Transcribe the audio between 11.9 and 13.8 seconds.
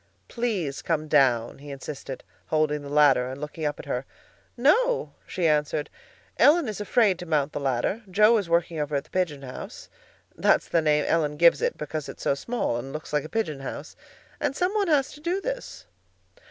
it's so small and looks like a pigeon